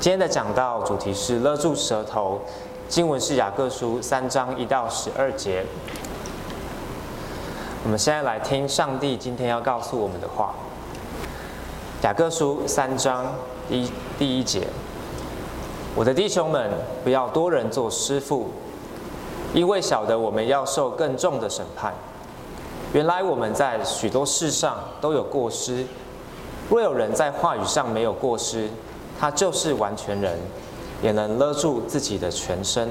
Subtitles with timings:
[0.00, 2.40] 今天的讲道主题是勒住舌头，
[2.88, 5.62] 经文是雅各书三章一到十二节。
[7.84, 10.54] 我们现在来听上帝今天要告诉我们的话。
[12.00, 13.26] 雅各书三章
[13.68, 14.66] 一第一节：
[15.94, 16.70] 我的弟兄们，
[17.04, 18.48] 不要多人做师傅，
[19.52, 21.92] 因为晓得我们要受更重的审判。
[22.94, 25.84] 原来我们在许多事上都有过失，
[26.70, 28.70] 若有人在话语上没有过失。
[29.20, 30.38] 他就是完全人，
[31.02, 32.88] 也能勒住自己的全身。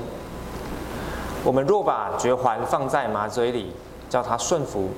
[1.43, 3.71] 我们若把绝环放在马嘴里，
[4.07, 4.89] 叫它顺服，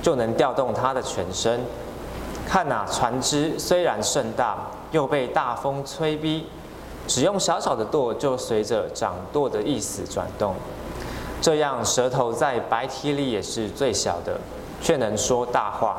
[0.00, 1.60] 就能调动它的全身。
[2.46, 4.56] 看哪，船只虽然甚大，
[4.90, 6.46] 又被大风吹逼，
[7.06, 10.54] 只用小小的舵，就随着掌舵的意思转动。
[11.42, 14.40] 这样，舌头在白体里也是最小的，
[14.80, 15.98] 却能说大话。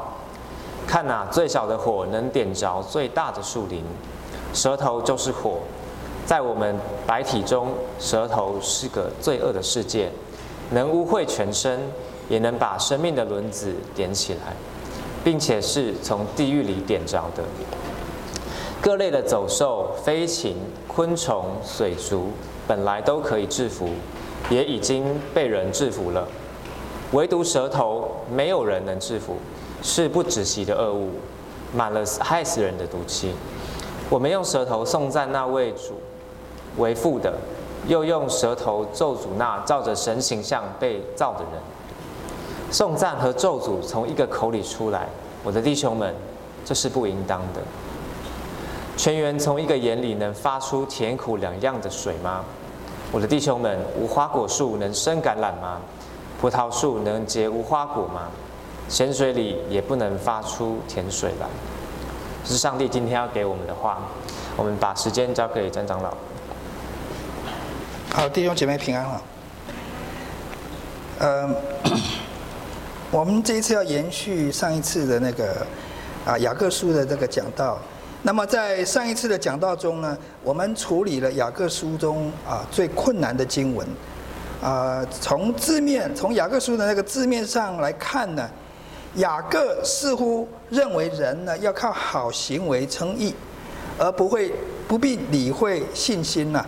[0.87, 3.83] 看哪，最小的火能点着最大的树林。
[4.53, 5.59] 舌头就是火，
[6.25, 10.11] 在我们白体中，舌头是个罪恶的世界，
[10.71, 11.79] 能污秽全身，
[12.27, 14.53] 也能把生命的轮子点起来，
[15.23, 17.43] 并且是从地狱里点着的。
[18.81, 20.55] 各类的走兽、飞禽、
[20.87, 22.31] 昆虫、水族，
[22.67, 23.89] 本来都可以制服，
[24.49, 26.27] 也已经被人制服了，
[27.11, 29.35] 唯独舌头，没有人能制服，
[29.81, 31.09] 是不止息的恶物，
[31.75, 33.33] 满了害死人的毒气。
[34.09, 35.93] 我们用舌头颂赞那位主
[36.77, 37.31] 为父的，
[37.87, 41.61] 又用舌头咒诅那照着神形象被造的人。
[42.71, 45.07] 颂赞和咒诅从一个口里出来，
[45.43, 46.13] 我的弟兄们，
[46.65, 47.61] 这是不应当的。
[48.97, 52.43] 泉源从一个眼里能发出甜苦两样的水吗？
[53.11, 55.79] 我的弟兄们，无花果树能生橄榄吗？
[56.41, 58.27] 葡萄树能结无花果吗？
[58.87, 61.47] 咸水里也不能发出甜水来。
[62.49, 63.99] 是上帝今天要给我们的话，
[64.57, 66.11] 我们把时间交给詹长老。
[68.11, 69.21] 好，弟兄姐妹平安了。
[71.19, 71.55] 嗯，
[73.11, 75.63] 我们这一次要延续上一次的那个
[76.25, 77.77] 啊雅各书的这个讲道。
[78.23, 83.87] 那么在上一次的讲道中呢，我们处理了雅各书中啊最困难的经文。
[84.59, 88.49] 啊，从字面，从雅各书的那个字面上来看呢。
[89.15, 93.33] 雅各似乎认为人呢要靠好行为称义，
[93.97, 94.53] 而不会
[94.87, 96.63] 不必理会信心呐，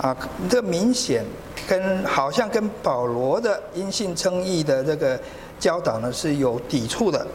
[0.00, 0.16] 啊，
[0.48, 1.22] 这明显
[1.68, 5.20] 跟好像跟保罗的因信称义的这个
[5.60, 7.26] 教导呢是有抵触的。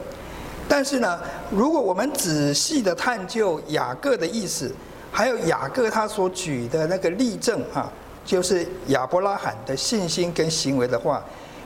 [0.67, 1.19] 但是呢，
[1.51, 4.73] 如果我们仔细的探究雅各的意思，
[5.11, 7.91] 还有雅各他所举的那个例证啊，
[8.25, 11.23] 就是亚伯拉罕的信心跟行为的话，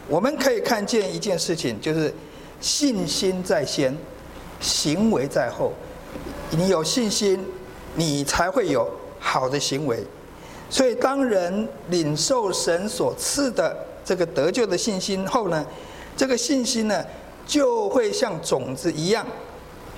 [0.10, 2.14] 我们可以看见一件事情，就是。
[2.64, 3.94] 信心在先，
[4.62, 5.74] 行为在后。
[6.52, 7.46] 你有信心，
[7.96, 10.02] 你才会有好的行为。
[10.70, 13.76] 所以，当人领受神所赐的
[14.06, 15.66] 这个得救的信心后呢，
[16.16, 17.04] 这个信心呢，
[17.46, 19.26] 就会像种子一样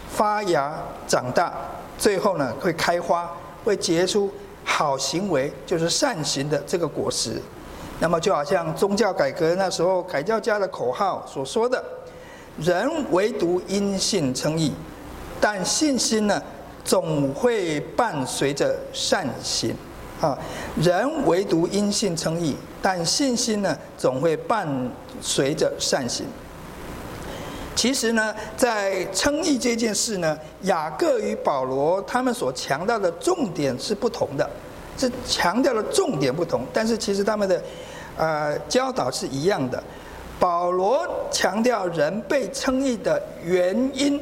[0.10, 0.76] 发芽
[1.08, 1.54] 长大，
[2.00, 3.32] 最后呢会开花，
[3.64, 4.32] 会结出
[4.64, 7.40] 好行为，就是善行的这个果实。
[8.00, 11.84] 那么，就好像宗教改革那时候改教家的口号所说的。
[12.58, 14.72] 人唯独因信称义，
[15.42, 16.42] 但信心呢，
[16.84, 19.76] 总会伴随着善行。
[20.22, 20.38] 啊，
[20.82, 24.66] 人唯独因信称义，但信心呢，总会伴
[25.22, 26.26] 随着善行。
[27.76, 34.50] 其实呢，在称义这件事呢，雅各与保罗他们所强调的重点是不同的，
[34.98, 37.62] 是强调的重点不同，但是其实他们的
[38.16, 39.84] 呃教导是一样的。
[40.40, 44.22] 保罗强调人被称义的原因，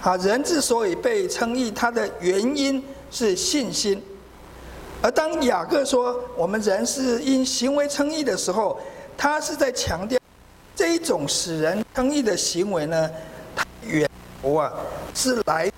[0.00, 4.02] 啊，人之所以被称义，他的原因是信心。
[5.02, 8.80] 而当雅各说我们人是因行为称义的时候，
[9.18, 10.18] 他是在强调
[10.74, 13.10] 这一种使人称义的行为呢，
[13.54, 14.08] 它源
[14.42, 14.72] 头啊
[15.14, 15.70] 是来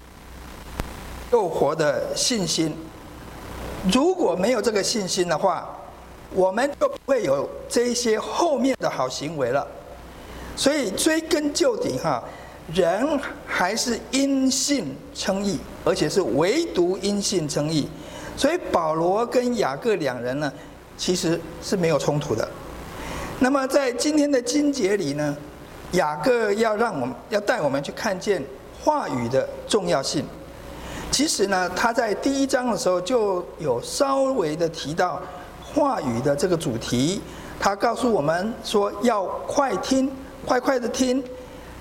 [1.31, 2.75] 救活的信心。
[3.93, 5.76] 如果没有这个信心的话，
[6.37, 9.67] 我们就不会有这些后面的好行为了，
[10.55, 12.23] 所以追根究底哈，
[12.75, 17.89] 人还是因信称义，而且是唯独因信称义。
[18.37, 20.53] 所以保罗跟雅各两人呢，
[20.99, 22.47] 其实是没有冲突的。
[23.41, 25.35] 那么在今天的经节里呢，
[25.93, 28.45] 雅各要让我们要带我们去看见
[28.85, 30.23] 话语的重要性。
[31.11, 35.23] 其实呢，他在第一章的时候就有稍微的提到。
[35.77, 37.21] 话语的这个主题，
[37.61, 40.11] 他告诉我们说要快听，
[40.47, 41.23] 快快的听，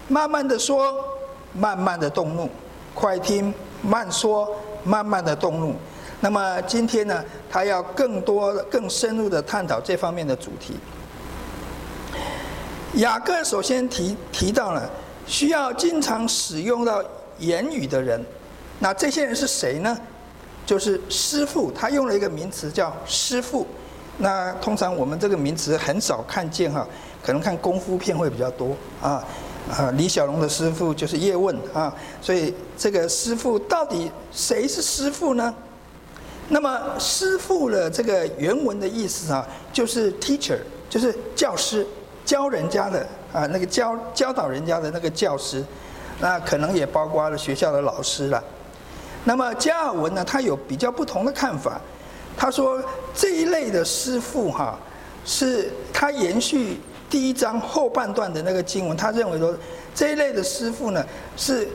[0.10, 0.94] 慢慢的说，
[1.54, 2.50] 慢慢的动怒，
[2.94, 4.54] 快听慢说，
[4.84, 5.74] 慢慢的动怒。
[6.20, 10.78] 那么今天呢，他要更多、更深入的探讨这方面的主题。
[12.96, 14.90] 雅各首先提提到了
[15.26, 17.02] 需要经常使用到
[17.40, 18.22] 言语的人，
[18.80, 19.98] 那这些人是谁呢？
[20.66, 23.66] 就是师傅，他用了一个名词叫师傅。
[24.18, 26.88] 那通常我们这个名词很少看见哈，
[27.24, 29.24] 可能看功夫片会比较多啊。
[29.68, 31.92] 啊，李小龙的师傅就是叶问啊，
[32.22, 35.52] 所以这个师傅到底谁是师傅呢？
[36.50, 41.84] 那么师傅的这个原文的意思啊，就是 teacher，就是教师，
[42.24, 43.00] 教人家的
[43.34, 45.66] 啊，那个教教导人家的那个教师，
[46.20, 48.44] 那可能也包括了学校的老师了。
[49.24, 51.82] 那么加尔文呢，他有比较不同的看法，
[52.38, 52.84] 他说
[53.14, 54.78] 这一类的师傅哈，
[55.26, 56.78] 是他延续。
[57.08, 59.56] 第一章后半段的那个经文，他认为说
[59.94, 61.06] 这一类的师傅呢，
[61.38, 61.66] 是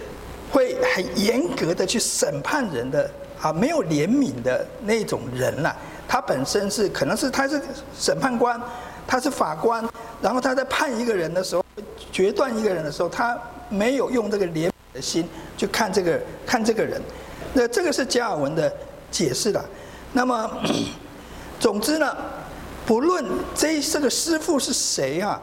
[0.50, 3.08] 会很严格的去审判人的
[3.40, 5.74] 啊，没有怜悯的那种人呐。
[6.08, 7.62] 他本身是可能是他是
[7.96, 8.60] 审判官，
[9.06, 9.88] 他是法官，
[10.20, 11.64] 然后他在判一个人的时候，
[12.10, 17.00] 决断一个人的时候，他没有用这个怜悯的心去看这个看这个人。
[17.54, 18.70] 那这个是加尔文的
[19.10, 19.64] 解释的。
[20.12, 20.50] 那么，
[21.58, 22.16] 总之呢。
[22.86, 23.24] 不论
[23.54, 25.40] 这这个师傅是谁啊，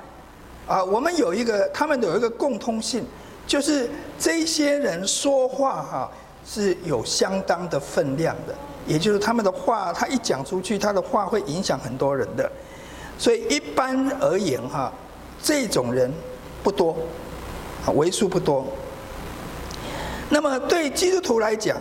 [0.67, 3.05] 啊，我们有一个，他们有一个共通性，
[3.45, 6.11] 就是这些人说话哈
[6.45, 8.53] 是有相当的分量的，
[8.85, 12.51] 也就是他们的话，他一讲出去，他的话会影响很多人的，
[13.17, 14.91] 所以一般而言哈，
[15.41, 16.11] 这种人
[16.61, 16.97] 不多，
[17.85, 18.65] 啊，为数不多。
[20.27, 21.77] 那么对基督徒来讲，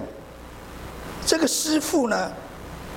[1.27, 2.31] 这个师傅呢，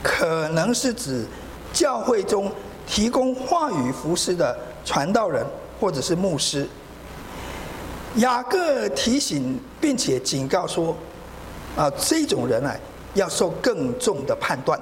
[0.03, 1.25] 可能是指。
[1.71, 2.51] 教会中
[2.87, 5.45] 提供话语服事的传道人
[5.79, 6.67] 或者是牧师，
[8.15, 10.95] 雅各提醒并且警告说：
[11.77, 12.75] 啊，这种人啊，
[13.13, 14.79] 要受更重的判断。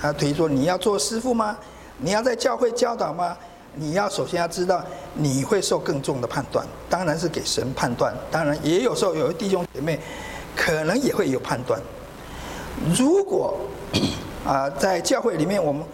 [0.00, 1.58] 他提说：你要做师傅吗？
[1.98, 3.36] 你要在教会教导吗？
[3.74, 4.80] 你要首先要知道
[5.12, 8.14] 你会受更重的判断，当然是给神判断。
[8.30, 9.98] 当然也有时候有的弟兄姐妹
[10.54, 11.80] 可能也会有判断。
[12.96, 13.58] 如果
[14.46, 15.84] 啊，在教会里面，我们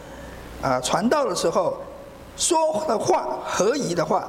[0.60, 1.76] 啊传道的时候
[2.36, 4.28] 说的话合宜的话，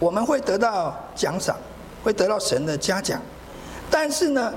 [0.00, 1.56] 我们会得到奖赏，
[2.02, 3.22] 会得到神的嘉奖。
[3.88, 4.52] 但是呢，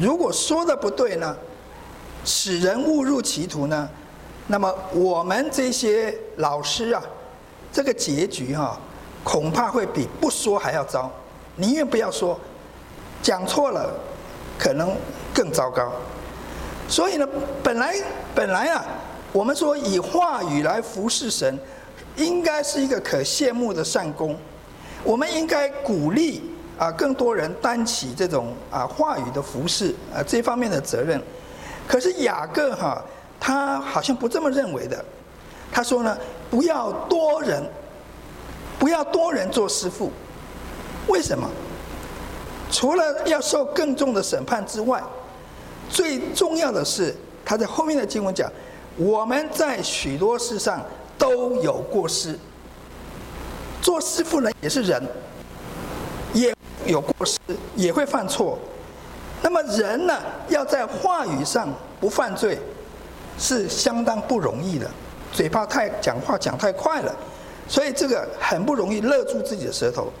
[0.00, 1.36] 如果说的不对呢，
[2.24, 3.88] 使人误入歧途呢，
[4.48, 7.00] 那么我们这些老师啊，
[7.72, 8.80] 这个结局哈、啊，
[9.22, 11.08] 恐怕会比不说还要糟。
[11.56, 12.38] 宁愿不要说，
[13.22, 13.92] 讲错了，
[14.58, 14.96] 可能
[15.32, 15.92] 更糟糕。
[16.88, 17.28] 所以呢，
[17.62, 17.94] 本来
[18.34, 18.82] 本来啊，
[19.30, 21.58] 我们说以话语来服侍神，
[22.16, 24.34] 应该是一个可羡慕的善功。
[25.04, 26.42] 我们应该鼓励
[26.78, 31.22] 啊，更多人担起这种啊话语的服侍啊这方面的责任。
[31.86, 33.04] 可是雅各哈，
[33.38, 35.04] 他好像不这么认为的。
[35.70, 36.16] 他说呢，
[36.50, 37.62] 不要多人，
[38.78, 40.10] 不要多人做师傅。
[41.06, 41.46] 为什么？
[42.70, 45.02] 除了要受更重的审判之外。
[45.88, 47.14] 最重要的是，
[47.44, 48.50] 他在后面的经文讲，
[48.96, 50.84] 我们在许多事上
[51.16, 52.38] 都有过失。
[53.80, 55.02] 做师傅人也是人，
[56.34, 56.54] 也
[56.86, 57.38] 有过失，
[57.74, 58.58] 也会犯错。
[59.40, 60.14] 那么人呢，
[60.48, 62.58] 要在话语上不犯罪，
[63.38, 64.90] 是相当不容易的。
[65.32, 67.14] 嘴巴太讲话讲太快了，
[67.68, 70.12] 所以这个很不容易勒住自己的舌头。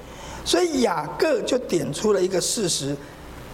[0.44, 2.96] 所以雅各就点出了一个事实。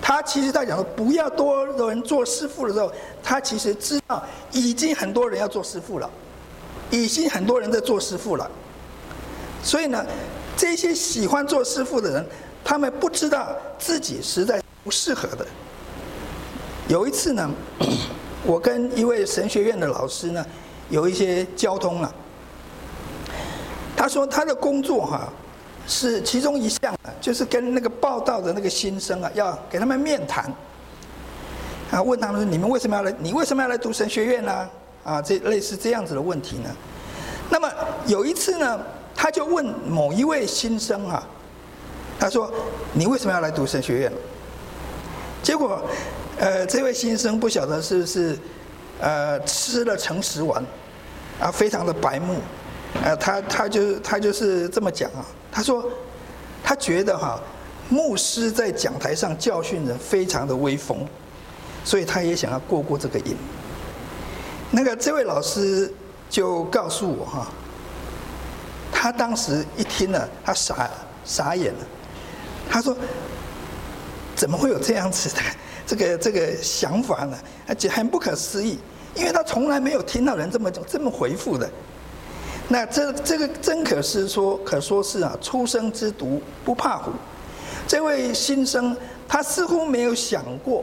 [0.02, 4.22] 他其实在讲说，不要多人做师傅的时候，他其实知道
[4.52, 6.10] 已经很多人要做师傅了，
[6.90, 8.50] 已经很多人在做师傅了。
[9.62, 10.04] 所以呢，
[10.56, 12.26] 这些喜欢做师傅的人，
[12.62, 13.48] 他们不知道
[13.78, 15.46] 自己实在不适合的。
[16.86, 17.50] 有一次呢，
[18.44, 20.44] 我跟一位神学院的老师呢，
[20.90, 22.14] 有一些交通了。
[23.96, 25.32] 他说他的工作哈。
[25.86, 30.50] 是其中一项，就是跟那个报道的那个新生啊，要给他们面谈，
[31.90, 33.14] 啊，问他们说：“你们为什么要来？
[33.18, 34.68] 你为什么要来读神学院呢？”
[35.04, 36.70] 啊，这类似这样子的问题呢。
[37.50, 37.70] 那么
[38.06, 38.80] 有一次呢，
[39.14, 41.22] 他就问某一位新生啊，
[42.18, 42.50] 他说
[42.94, 44.12] ：“你为什么要来读神学院？”
[45.44, 45.82] 结果，
[46.38, 48.38] 呃，这位新生不晓得是不是
[48.98, 50.64] 呃吃了诚实丸，
[51.38, 52.36] 啊，非常的白目。
[53.02, 55.26] 呃，他他就他就是这么讲啊。
[55.50, 55.84] 他说，
[56.62, 57.40] 他觉得哈，
[57.88, 61.06] 牧师在讲台上教训人非常的威风，
[61.84, 63.36] 所以他也想要过过这个瘾。
[64.70, 65.92] 那个这位老师
[66.28, 67.48] 就告诉我哈，
[68.92, 70.90] 他当时一听了，他傻
[71.24, 71.80] 傻眼了。
[72.68, 72.96] 他说，
[74.34, 75.40] 怎么会有这样子的
[75.86, 77.36] 这个这个想法呢，
[77.68, 78.78] 而且很不可思议，
[79.14, 81.70] 因为他从来没有听到人这么这么回复的。
[82.68, 87.11] 那这这个真可是说，可说是啊，初生之犊不怕虎。
[87.87, 88.97] 这位新生，
[89.28, 90.83] 他似乎没有想过，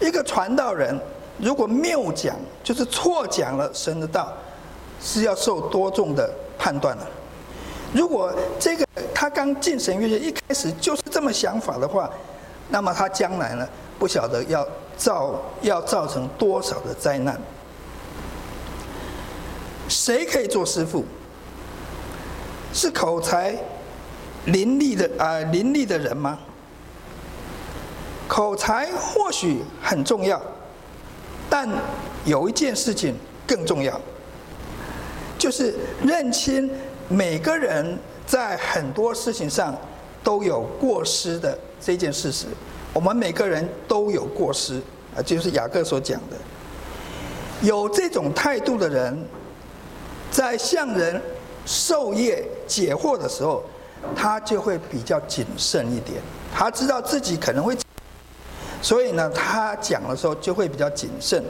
[0.00, 0.98] 一个传道人
[1.38, 2.34] 如果谬讲，
[2.64, 4.32] 就是错讲了神的道，
[4.98, 7.06] 是要受多重的判断的。
[7.92, 12.10] 如果这个他刚进神学院一开始就是这么想法的话，
[12.70, 17.38] 那么他将来呢，不晓得要造要造成多少的灾难。
[19.88, 21.04] 谁可以做师傅？
[22.72, 23.56] 是口才
[24.44, 26.38] 伶俐的啊、伶俐的人吗？
[28.28, 30.38] 口才或许很重要，
[31.48, 31.66] 但
[32.26, 33.14] 有一件事情
[33.46, 33.98] 更重要，
[35.38, 35.74] 就是
[36.04, 36.70] 认清
[37.08, 39.74] 每个人在很多事情上
[40.22, 42.46] 都有过失的这件事实。
[42.92, 44.82] 我们每个人都有过失
[45.16, 46.36] 啊，就是雅各所讲的。
[47.62, 49.26] 有这种态度的人。
[50.36, 51.18] 在向人
[51.64, 53.64] 授业解惑的时候，
[54.14, 56.20] 他就会比较谨慎一点。
[56.54, 57.74] 他知道自己可能会，
[58.82, 61.42] 所以呢，他讲的时候就会比较谨慎。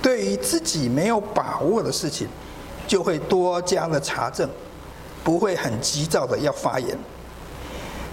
[0.00, 2.26] 对于自己没有把握的事情，
[2.88, 4.48] 就会多加的查证，
[5.22, 6.98] 不会很急躁的要发言。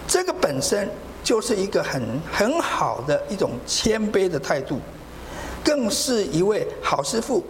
[0.06, 0.90] 这个本身
[1.24, 4.82] 就是一个很很好的一种谦卑的态度，
[5.64, 7.42] 更是一位好师傅、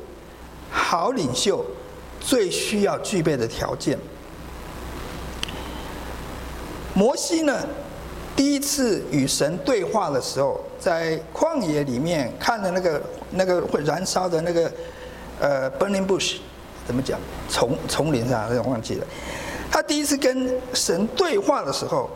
[0.70, 1.66] 好领袖。
[2.26, 4.00] 最需要具备的条件。
[6.96, 7.68] 摩西呢，
[8.36, 13.02] 第一次与神对话的时候，在旷野里面看着那个
[13.32, 14.72] 那个会燃烧的那个
[15.40, 16.36] 呃 burning bush，
[16.86, 17.20] 怎么讲？
[17.50, 19.06] 丛丛林上，我忘记了。
[19.72, 22.10] 他第一次跟神对话的时候，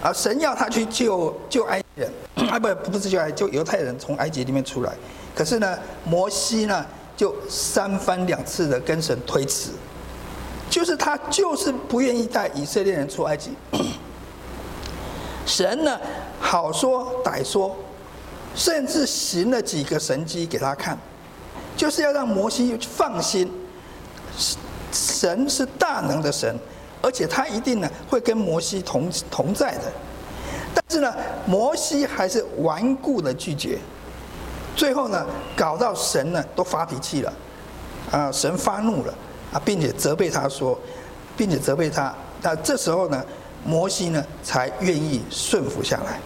[0.00, 2.12] 啊，神要他去救救埃及人，
[2.48, 4.92] 啊不不是救埃及，救犹太人从埃及里面出来。
[5.34, 6.86] 可是呢，摩西呢？
[7.22, 9.70] 就三番两次的跟神推辞，
[10.68, 13.52] 就是他就是不愿意带以色列人出埃及。
[15.46, 16.00] 神呢，
[16.40, 17.76] 好说歹说，
[18.56, 20.98] 甚至行了几个神迹给他看，
[21.76, 23.48] 就是要让摩西放心，
[24.90, 26.52] 神是大能的神，
[27.00, 29.82] 而且他一定呢会跟摩西同同在的。
[30.74, 31.14] 但是呢，
[31.46, 33.78] 摩西还是顽固的拒绝。
[34.74, 35.26] 最后呢，
[35.56, 37.32] 搞到神呢都发脾气了，
[38.10, 39.14] 啊，神发怒了，
[39.52, 40.78] 啊，并且责备他说，
[41.36, 42.14] 并且责备他。
[42.40, 43.24] 那这时候呢，
[43.64, 46.18] 摩西呢才愿意顺服下来。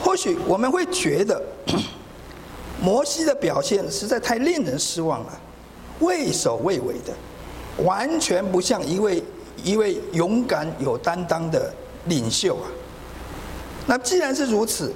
[0.00, 1.42] 或许我们会觉得，
[2.80, 5.40] 摩西的表现实在太令人失望了，
[6.00, 7.12] 畏首畏尾的，
[7.84, 9.22] 完全不像一位
[9.62, 11.72] 一位勇敢有担当的
[12.06, 12.66] 领袖啊。
[13.86, 14.92] 那既然是如此，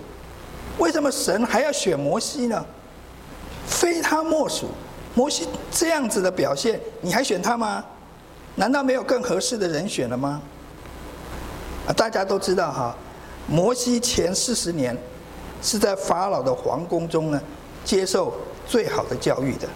[0.79, 2.65] 为什么神还要选摩西呢？
[3.67, 4.69] 非他莫属。
[5.15, 7.85] 摩西这样子的表现，你还选他吗？
[8.55, 10.41] 难道没有更合适的人选了吗？
[11.87, 12.97] 啊，大家都知道哈，
[13.47, 14.97] 摩西前四十年
[15.63, 17.41] 是在法老的皇宫中呢，
[17.85, 18.33] 接受
[18.67, 19.69] 最好的教育的。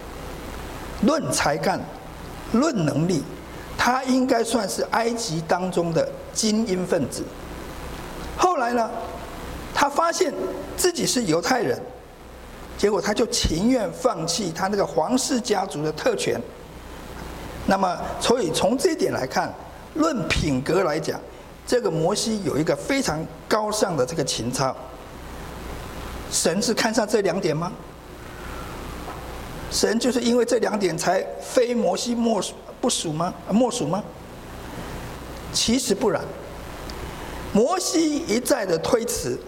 [1.03, 1.79] 论才干，
[2.53, 3.23] 论能力，
[3.77, 7.23] 他应该算是埃及当中的精英分子。
[8.35, 8.89] 后来呢？
[9.79, 10.33] 他发现
[10.75, 11.79] 自己是犹太人，
[12.79, 16.41] 结果他就情愿放弃他那个皇室家族的特权。
[17.67, 19.53] 那么，所以从这一点来看，
[19.93, 21.19] 论品格来讲，
[21.67, 24.75] 这个摩西有一个非常高尚的这个情操。
[26.31, 27.71] 神是看上这两点吗？
[29.69, 33.31] 神就是因为这两点才非摩西莫属不属吗？
[33.51, 34.03] 莫属吗？
[35.53, 36.23] 其实不然，
[37.53, 39.39] 摩西一再的推辞。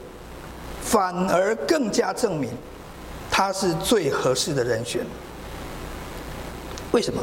[0.89, 2.49] 反而更加证明
[3.29, 5.05] 他是最合适的人选。
[6.91, 7.21] 为什么？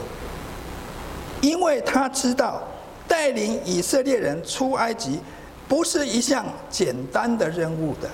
[1.41, 2.63] 因为他知道
[3.09, 5.19] 带领以色列人出埃及
[5.67, 8.09] 不是一项简单的任务的。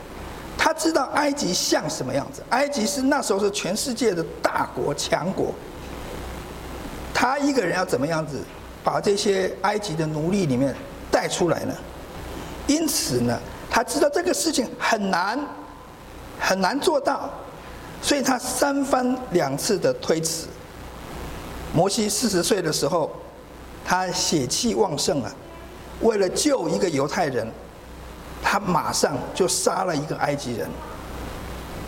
[0.57, 2.43] 他知道埃及像什么样子？
[2.49, 5.53] 埃及是那时候是全世界的大国强国。
[7.13, 8.41] 他一个人要怎么样子
[8.83, 10.75] 把这些埃及的奴隶里面
[11.11, 11.75] 带出来呢？
[12.67, 13.39] 因此呢？
[13.75, 15.41] 他知道这个事情很难，
[16.39, 17.31] 很难做到，
[18.03, 20.47] 所以他三番两次的推辞。
[21.75, 23.11] 摩西四十岁的时候，
[23.83, 25.33] 他血气旺盛啊，
[26.03, 27.51] 为了救一个犹太人，
[28.43, 30.69] 他马上就杀了一个埃及人。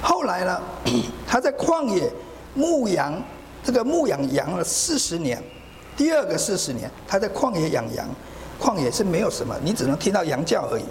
[0.02, 0.62] 后来呢，
[1.28, 2.10] 他在旷野
[2.54, 3.22] 牧羊，
[3.62, 5.42] 这个牧养羊了四十年，
[5.98, 8.08] 第二个四十年，他在旷野养羊，
[8.58, 10.84] 旷野是没有什么，你只能听到羊叫而已。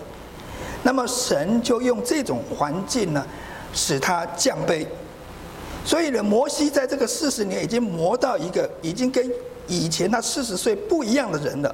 [0.83, 3.25] 那么神就用这种环境呢，
[3.73, 4.85] 使他降卑。
[5.85, 9.29] 所以呢，摩西在这个四十年已经磨到一个已经跟
[9.67, 11.73] 以前他四十岁不一样的人了。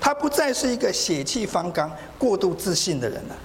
[0.00, 3.36] 他不再是一个血气方刚、过度自信的人了。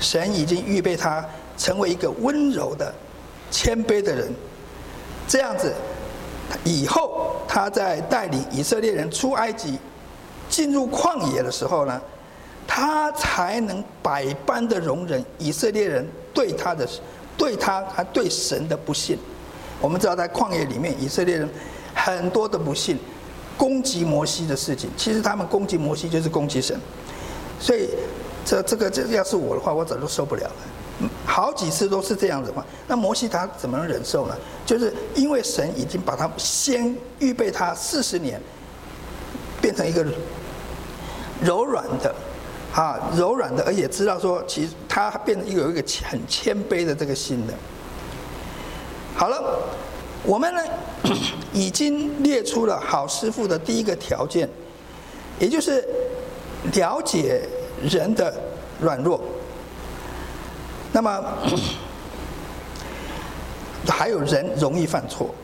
[0.00, 1.22] 神已经预备他
[1.58, 2.92] 成为一个温柔的、
[3.50, 4.32] 谦卑的人。
[5.28, 5.74] 这样子，
[6.64, 9.78] 以后他在带领以色列人出埃及、
[10.48, 12.00] 进入旷野的时候呢，
[12.66, 16.88] 他才能百般的容忍以色列人对他的、
[17.36, 19.18] 对他还对神的不信。
[19.80, 21.48] 我们知道，在旷野里面，以色列人
[21.94, 22.98] 很多的不信，
[23.56, 26.78] 攻击摩西的事情，其实他们攻击摩西就是攻击神。
[27.60, 27.90] 所以，
[28.44, 30.52] 这这个这要是我的话，我早就受不了了。
[31.26, 34.34] 好几次都是这样子嘛，那摩西他怎么能忍受呢？
[34.64, 38.40] 就是因为神已经把他先预备他四十年，
[39.60, 40.02] 变成一个
[41.42, 42.14] 柔软的，
[42.76, 47.54] 啊，柔软的，而且知道说，其实他变成一个有一个很谦卑的这个心的。
[49.16, 49.62] 好了，
[50.22, 50.62] 我们呢
[51.54, 54.46] 已经列出了好师傅的第一个条件，
[55.38, 55.82] 也就是
[56.74, 57.40] 了解
[57.82, 58.34] 人的
[58.78, 59.22] 软弱。
[60.92, 61.24] 那么
[63.88, 65.34] 还有人容易犯错，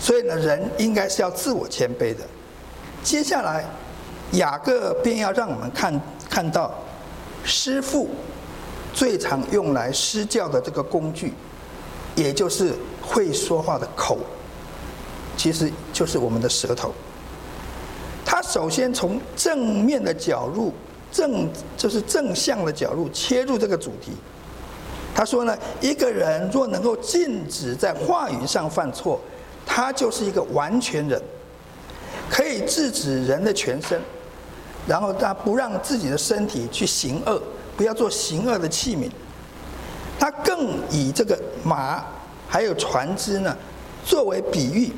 [0.00, 2.24] 所以呢，人应该是要自我谦卑的。
[3.04, 3.64] 接下来，
[4.32, 6.74] 雅各便要让我们看看到
[7.44, 8.08] 师傅
[8.92, 11.32] 最常用来施教的这个工具，
[12.14, 14.18] 也就是会说话的口，
[15.36, 16.92] 其实就是我们的舌头。
[18.24, 20.72] 他首先从正面的角度，
[21.12, 24.12] 正就是正向的角度切入这个主题。
[25.14, 29.20] 他说呢，一个人若能够禁止在话语上犯错，
[29.64, 31.22] 他就是一个完全人，
[32.28, 34.00] 可以制止人的全身，
[34.86, 37.40] 然后他不让自己的身体去行恶，
[37.76, 39.10] 不要做行恶的器皿。
[40.18, 42.04] 他更以这个马
[42.48, 43.56] 还有船只呢
[44.04, 44.92] 作为比喻。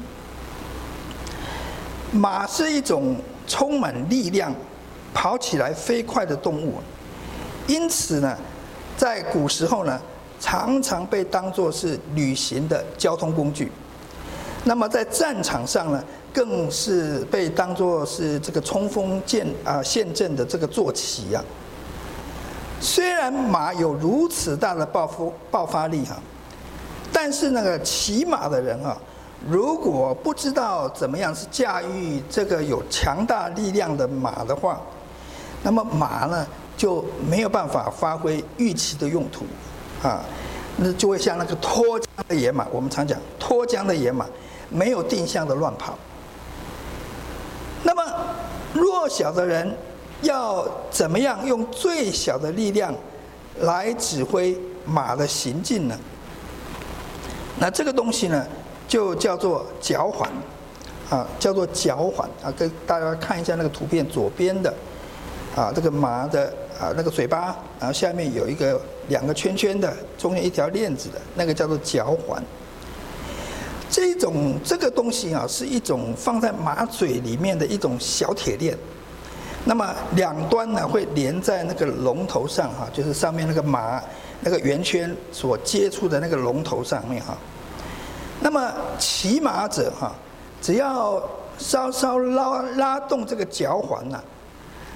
[2.12, 4.55] 马是一种充满力量、
[5.12, 6.75] 跑起来飞快的动物，
[7.66, 8.37] 因此呢。
[8.96, 10.01] 在古时候呢，
[10.40, 13.70] 常常被当作是旅行的交通工具。
[14.64, 16.03] 那么在战场上呢，
[16.37, 21.42] 更是被当作是这个冲锋剑啊，陷阵的这个坐骑啊。
[22.79, 26.14] 虽然马有如此大的爆发爆发力哈，
[27.11, 28.94] 但是那个骑马的人啊，
[29.49, 34.79] 如果不知道怎么样是驾驭这个有强大力量的马的话，
[35.62, 36.46] 那么马呢，
[36.77, 39.46] 就没有办法发挥预期的用途，
[40.07, 40.22] 啊，
[40.77, 42.66] 那就会像那个脱缰的野马。
[42.70, 44.27] 我们常讲脱缰的野马，
[44.68, 45.96] 没有定向的乱跑。
[48.77, 49.75] 弱小的人
[50.23, 52.95] 要怎么样用最小的力量
[53.61, 55.99] 来指挥马的行进呢？
[57.59, 58.47] 那这个东西呢，
[58.87, 60.31] 就叫做脚环，
[61.11, 62.53] 啊，叫做脚环啊。
[62.57, 64.73] 给大家看一下那个图片左边的，
[65.55, 66.53] 啊，这个马的。
[66.79, 72.45] 啊，那个嘴巴，然后下面有一个两个圈圈的，中间一条链子的，那个叫做脚环。
[73.96, 78.76] 这种这个东西啊，是一种放在马嘴里面的一种小铁链。
[79.64, 84.02] 那么两端呢，会连在那个龙头上哈，就是上面那个马
[84.42, 87.38] 那个圆圈所接触的那个龙头上面哈。
[88.38, 90.14] 那么骑马者哈，
[90.61, 94.22] 只要稍稍拉拉动这个脚环呐，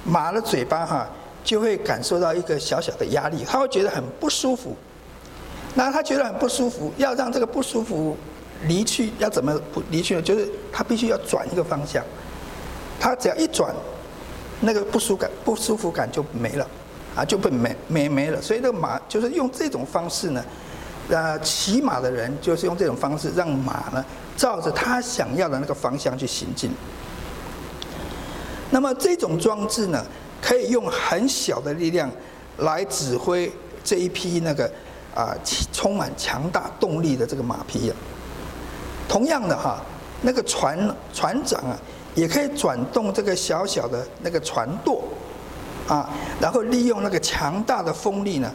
[0.04, 1.08] 马的嘴巴哈。
[1.42, 4.76] 就会感受到一个小小的压力，他会觉得很不舒服。
[5.74, 8.14] 那他觉得很不舒服，要让这个不舒服
[8.66, 10.23] 离去，要怎么不离去呢？
[10.23, 12.05] 就是他必须要转一个方向。
[12.99, 13.75] 他只要一转，
[14.61, 16.66] 那个不舒感、不舒服感就没了，
[17.16, 18.40] 啊，就被没没没了。
[18.42, 20.44] 所以这个马就是用这种方式呢，
[21.09, 24.05] 呃，骑马的人就是用这种方式让马呢
[24.37, 26.70] 照着他想要的那个方向去行进。
[28.70, 30.05] 那么这种装置呢？
[30.42, 32.11] 可以用很小的力量
[32.57, 33.53] 来指挥
[33.85, 34.64] 这一匹那个
[35.14, 35.37] 啊
[35.70, 37.96] 充满强大动力的这个马匹啊。
[39.11, 39.81] 同样的哈，
[40.23, 40.79] 那个船
[41.12, 41.77] 船长啊，
[42.14, 45.03] 也可以转动这个小小的那个船舵
[45.88, 46.09] 啊，
[46.40, 48.49] 然后利用那个强大的风力呢，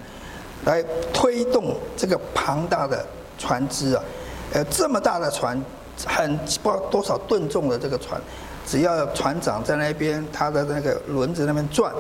[0.64, 0.82] 来
[1.14, 3.06] 推动这个庞大的
[3.38, 4.04] 船只啊。
[4.54, 5.62] 呃，这么大的船，
[6.06, 8.22] 很不知道多少吨重的这个船。
[8.66, 11.94] 只要船长在那边，他的那个轮子那边转，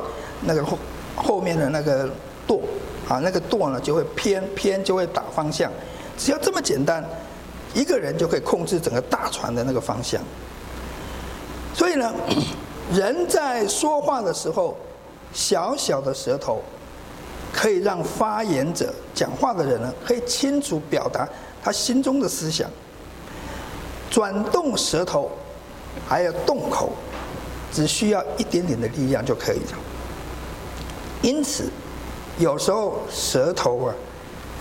[0.45, 0.77] 那个后
[1.13, 2.09] 后面的那个
[2.47, 2.61] 舵
[3.09, 5.69] 啊，那个舵呢就会偏偏就会打方向。
[6.17, 7.03] 只要这么简单，
[7.75, 10.19] 一个人就可以控制整个大船的那个方向。
[11.75, 12.11] 所以呢，
[12.91, 14.75] 人在说话的时候，
[15.33, 16.63] 小小的舌头
[17.53, 21.27] 可以让发言者讲话的人呢，可以清楚表达
[21.61, 22.69] 他心中的思想。
[24.09, 25.29] 转动舌头，
[26.07, 26.93] 还有动口，
[27.73, 29.77] 只需要一点点的力量就可以了。
[31.21, 31.69] 因此，
[32.37, 33.95] 有时候舌头啊，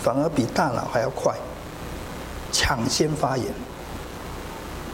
[0.02, 1.32] 反而比大脑还要快，
[2.54, 3.46] 抢先发言，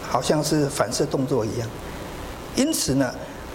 [0.09, 1.69] 好像是反射动作一样。
[2.57, 3.15] 因此呢，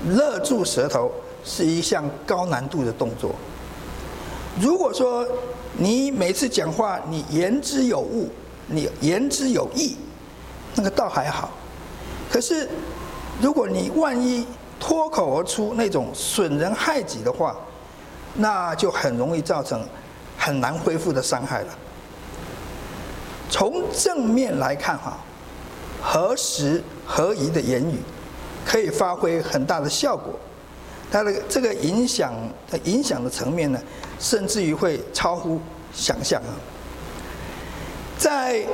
[0.10, 1.12] 勒住舌头
[1.44, 3.34] 是一项高难度的动作。
[4.62, 5.28] 如果说
[5.76, 8.30] 你每次讲话你言之有物，
[8.68, 9.98] 你言之有意，
[10.76, 11.50] 那个倒还好。
[12.30, 12.70] 可是，
[13.42, 14.46] 如果你万一
[14.80, 17.56] 脱口而出那种损人害己的话，
[18.36, 19.82] 那就很容易造成
[20.38, 21.68] 很难恢复的伤害了。
[23.50, 25.18] 从正面来看哈，
[26.02, 27.98] 合时合宜的言语
[28.66, 30.34] 可以发挥很大的效果，
[31.12, 32.34] 它的这个影响
[32.70, 33.80] 的影响的层面呢，
[34.20, 35.60] 甚至于会超乎
[35.94, 36.52] 想象啊。
[38.18, 38.66] 在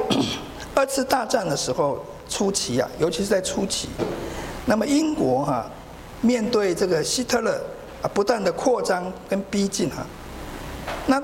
[0.74, 3.90] 二次大战的时候初期啊，尤其是在初期，
[4.66, 5.70] 那么英国哈
[6.22, 7.62] 面对这个希特勒
[8.02, 10.06] 啊不断的扩张跟逼近哈。
[11.08, 11.22] 那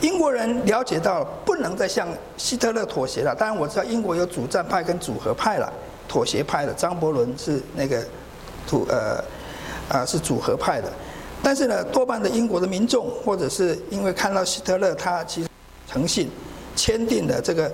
[0.00, 3.34] 英国人了解到不能再向希特勒妥协了。
[3.34, 5.72] 当然我知道英国有主战派跟主和派了，
[6.08, 8.02] 妥协派的张伯伦是那个
[8.66, 9.22] 主呃
[9.88, 10.90] 啊是主和派的。
[11.42, 15.48] 但是呢，多半的英国的民众或者是因为看到希特勒他其实
[15.88, 16.30] 诚信
[16.74, 17.72] 签订的这个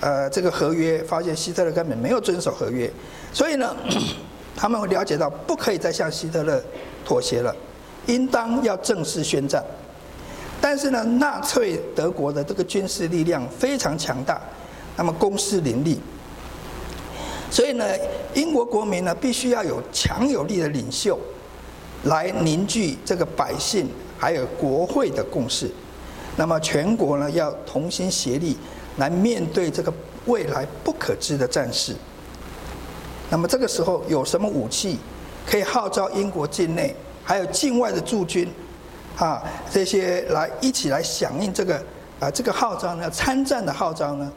[0.00, 2.90] 呃这个合约，发现希特勒根本没有遵守合约，
[3.32, 3.76] 所以呢，
[4.56, 6.62] 他们会了解到不可以再向希特勒
[7.04, 7.54] 妥协了，
[8.06, 9.62] 应当要正式宣战。
[10.60, 14.40] 但是呢，纳粹德国的这个军事力量非常强大，
[14.96, 16.00] 那么攻势凌厉，
[17.50, 17.84] 所以呢，
[18.34, 21.18] 英国国民呢必须要有强有力的领袖，
[22.04, 23.88] 来凝聚这个百姓
[24.18, 25.70] 还有国会的共识，
[26.36, 28.56] 那么全国呢要同心协力
[28.96, 29.92] 来面对这个
[30.24, 31.94] 未来不可知的战事。
[33.30, 34.98] 那么这个时候有什么武器
[35.46, 38.48] 可以号召英国境内还有境外的驻军？
[39.16, 41.82] 啊，这些来一起来响应这个
[42.20, 44.32] 啊这个号召呢，参战的号召呢。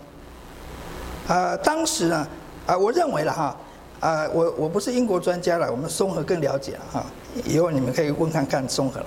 [1.27, 2.27] 啊，当时呢，
[2.65, 3.57] 啊，我认为了哈，
[3.99, 7.05] 啊，我我不是英国专家了，我们松和更了解了哈。
[7.45, 9.05] 以后你们可以问看看松和了。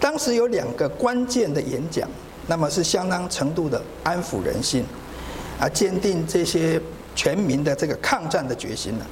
[0.00, 2.08] 当时有两个关键的演讲，
[2.46, 4.84] 那么是相当程度的安抚人心，
[5.60, 6.80] 啊，坚定这些
[7.14, 9.06] 全民的这个抗战的决心了。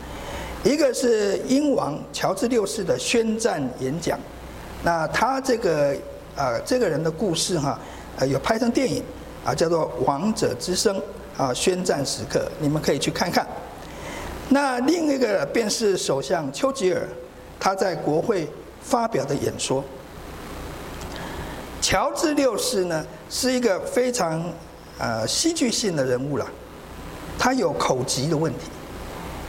[0.64, 4.18] 一个是英王乔治六世的宣战演讲。
[4.83, 5.93] 那他这个
[6.37, 7.77] 啊，这个人的故事哈，
[8.17, 9.03] 呃，有拍成电影
[9.45, 10.97] 啊，叫做《王者之声》
[11.43, 13.45] 啊，宣战时刻，你们可以去看看。
[14.49, 17.03] 那另一个便是首相丘吉尔，
[17.59, 18.49] 他在国会
[18.81, 19.85] 发表的演说。
[21.81, 24.45] 乔治六世呢，是一个非常
[24.99, 26.47] 呃戏剧性的人物了，
[27.37, 28.71] 他有口疾的问题，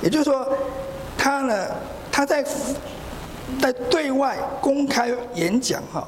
[0.02, 0.52] 也就是说，
[1.16, 1.68] 他呢，
[2.12, 2.44] 他在。
[3.62, 6.08] 在对外公开演讲，哈，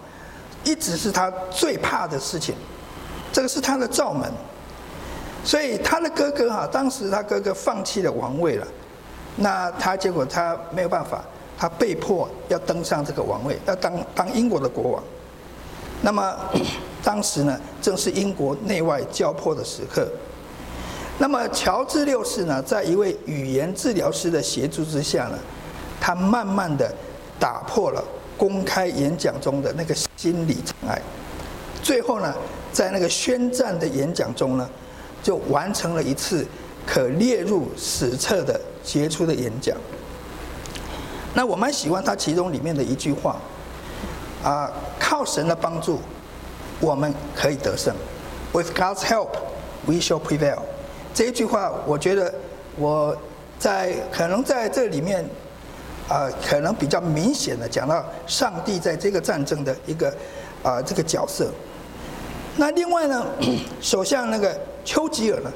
[0.63, 2.55] 一直是他最怕的事情，
[3.31, 4.31] 这个是他的罩门。
[5.43, 8.67] 所以他的哥哥哈，当时他哥哥放弃了王位了，
[9.37, 11.23] 那他结果他没有办法，
[11.57, 15.03] 他被迫要登上这个王位，要当当英国的国王。
[16.01, 16.35] 那么
[17.03, 20.07] 当时呢，正是英国内外交迫的时刻。
[21.17, 25.37] 那么乔治六世呢，在一位语言治疗师的协助之下呢，
[25.99, 26.93] 他慢慢的。
[27.41, 28.03] 打破了
[28.37, 31.01] 公开演讲中的那个心理障碍，
[31.81, 32.31] 最后呢，
[32.71, 34.69] 在那个宣战的演讲中呢，
[35.23, 36.45] 就完成了一次
[36.85, 39.75] 可列入史册的杰出的演讲。
[41.33, 43.37] 那我蛮喜欢他其中里面的一句话，
[44.43, 45.99] 啊，靠神的帮助，
[46.79, 47.91] 我们可以得胜。
[48.53, 49.29] With God's help,
[49.87, 50.59] we shall prevail。
[51.11, 52.31] 这一句话，我觉得
[52.77, 53.17] 我
[53.57, 55.27] 在可能在这里面。
[56.11, 60.13] 啊，可能比较明显的讲到上帝在这个战争的一个
[60.61, 61.49] 啊这个角色。
[62.57, 63.25] 那另外呢，
[63.79, 65.49] 首相那个丘吉尔呢，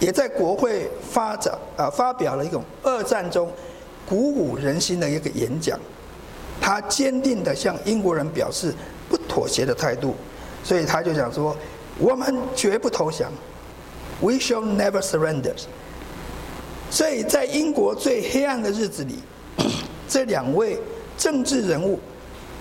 [0.00, 3.48] 也在国会发展啊发表了一种二战中
[4.04, 5.78] 鼓舞人心的一个演讲。
[6.60, 8.74] 他坚定的向英国人表示
[9.08, 10.16] 不妥协的态度，
[10.64, 11.56] 所以他就讲说
[12.00, 13.30] ：“我们绝不投降
[14.20, 15.54] ，We shall never surrender。”
[16.90, 19.20] 所以在英国最黑暗的日子里。
[20.14, 20.78] 这两位
[21.18, 21.98] 政治人物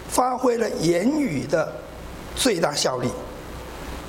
[0.09, 1.71] 发挥了言语的
[2.35, 3.07] 最大效力，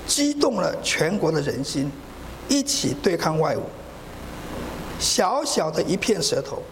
[0.06, 1.92] 激动了全国的人心，
[2.48, 3.60] 一起对抗外侮。
[4.98, 6.62] 小小的一片舌头，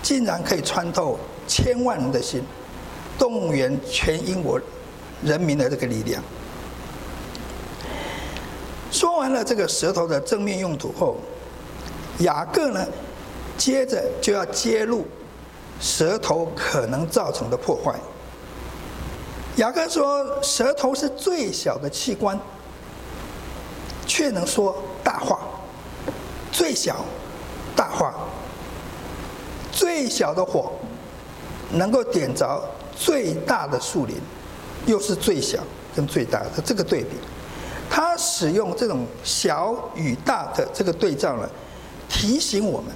[0.00, 2.40] 竟然可以穿透千万人的心，
[3.18, 4.60] 动员全英国
[5.24, 6.22] 人民的这个力量。
[8.92, 11.16] 说完了这个舌头的正面用途后，
[12.20, 12.86] 雅各呢，
[13.58, 15.04] 接着就要揭露
[15.80, 17.94] 舌头可能造成的破坏。
[19.56, 22.38] 雅各说，舌头是最小的器官，
[24.06, 25.40] 却能说大话。
[26.50, 27.04] 最小，
[27.76, 28.14] 大话。
[29.70, 30.72] 最小的火，
[31.72, 32.62] 能够点着
[32.96, 34.16] 最大的树林，
[34.86, 35.58] 又是最小
[35.94, 37.10] 跟最大的这个对比。
[37.90, 41.48] 他使用这种小与大的这个对照呢，
[42.08, 42.90] 提醒我们，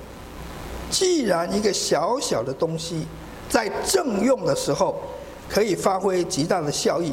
[0.91, 3.07] 既然一个小小的东西
[3.49, 5.01] 在正用的时候
[5.49, 7.13] 可以发挥极大的效益，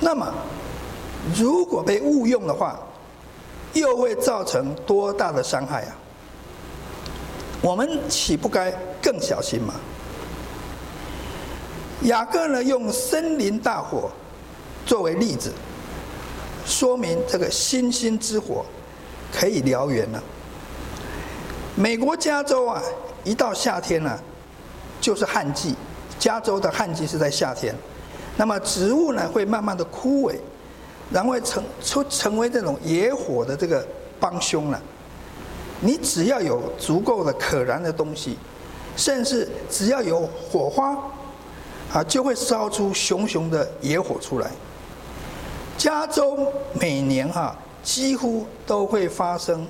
[0.00, 0.32] 那么
[1.36, 2.78] 如果被误用的话，
[3.74, 5.96] 又会造成多大的伤害啊？
[7.60, 8.70] 我们岂不该
[9.02, 9.74] 更小心吗？
[12.02, 14.10] 雅各呢，用森林大火
[14.86, 15.52] 作为例子。
[16.64, 18.64] 说明这个星星之火
[19.32, 20.22] 可以燎原了。
[21.78, 22.82] 美国加州啊，
[23.22, 24.18] 一到夏天呢，
[25.00, 25.76] 就是旱季。
[26.18, 27.72] 加州的旱季是在夏天，
[28.36, 30.34] 那么植物呢会慢慢的枯萎，
[31.12, 33.86] 然后会成出成为这种野火的这个
[34.18, 34.82] 帮凶了。
[35.80, 38.36] 你只要有足够的可燃的东西，
[38.96, 40.98] 甚至只要有火花，
[41.92, 44.50] 啊，就会烧出熊熊的野火出来。
[45.76, 49.64] 加州每年哈几乎都会发生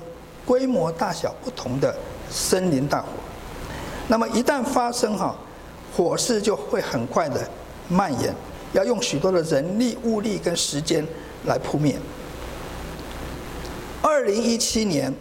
[0.49, 1.95] 规模大小不同的
[2.27, 3.09] 森林大火，
[4.07, 5.35] 那么一旦发生哈，
[5.95, 7.47] 火势就会很快的
[7.87, 8.33] 蔓延，
[8.73, 11.05] 要用许多的人力、物力跟时间
[11.45, 11.95] 来扑灭。
[14.01, 15.13] 二零一七年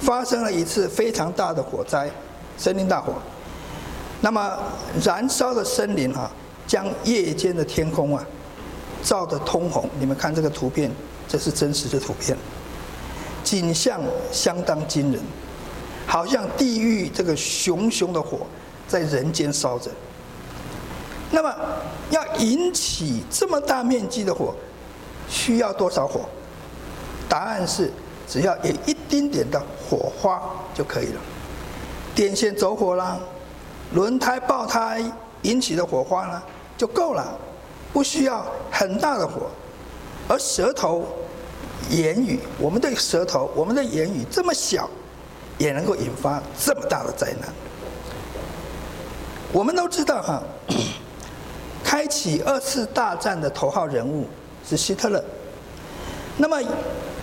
[0.00, 2.10] 发生了一次非常大的火灾，
[2.56, 3.12] 森林大火，
[4.22, 4.58] 那么
[5.04, 6.30] 燃烧的森林啊，
[6.66, 8.24] 将夜间的天空啊。
[9.02, 10.90] 照得通红，你们看这个图片，
[11.28, 12.34] 这是真实的图片，
[13.48, 13.98] 景象
[14.30, 15.18] 相当惊人，
[16.06, 18.40] 好像地狱这个熊熊的火
[18.86, 19.90] 在人间烧着。
[21.30, 21.54] 那么
[22.10, 24.54] 要引起这么大面积的火，
[25.30, 26.28] 需要多少火？
[27.26, 27.90] 答案是
[28.28, 29.58] 只要有一丁点的
[29.88, 30.42] 火花
[30.74, 31.20] 就可以了。
[32.14, 33.18] 电线走火啦，
[33.94, 35.02] 轮胎爆胎
[35.40, 36.42] 引起的火花呢，
[36.76, 37.26] 就够了。
[37.94, 39.46] 不需要很大的火，
[40.28, 41.06] 而舌头、
[41.90, 44.88] 言语，我们的舌头、我们的言语这么小，
[45.56, 47.48] 也能够引发这么大的灾难。
[49.52, 50.42] 我们都知道哈，
[51.82, 54.26] 开启二次大战的头号人物
[54.68, 55.24] 是希特勒。
[56.36, 56.60] 那么，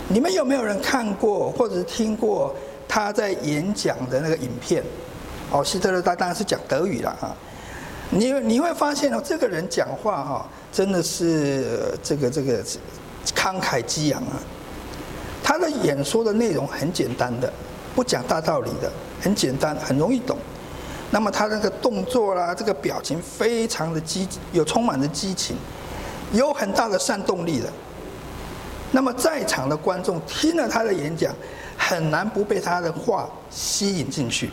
[0.08, 2.54] 你们有没有人看过或者听过
[2.88, 4.82] 他在演讲的那个影片？
[5.52, 7.34] 哦，希特勒他当然是讲德语了哈。
[8.10, 12.62] 你你会发现哦，这个人讲话哈，真的是这个这个
[13.34, 14.42] 慷慨激昂啊。
[15.46, 17.50] 他的演说的内容很简单的，
[17.94, 20.36] 不讲大道理的，很简单，很容易懂。
[21.12, 25.56] 那么他那个动作啦，这个表情非常的激，有充满着激情，
[26.32, 27.72] 有很大的煽动力的。
[28.90, 31.32] 那么在场的观众听了他的演讲，
[31.78, 34.50] 很难不被他的话吸引进去。